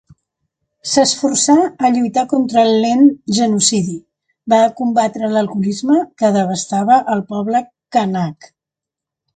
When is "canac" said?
7.99-8.55